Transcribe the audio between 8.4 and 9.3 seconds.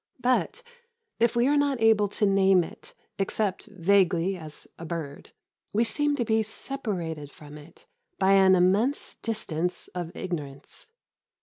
immense